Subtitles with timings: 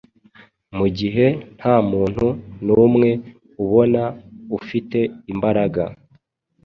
[0.77, 1.25] mugihe
[1.57, 2.25] ntamuntu
[2.65, 3.09] numwe
[3.63, 4.01] ubona
[4.57, 4.99] ufite
[5.33, 5.83] imbaraga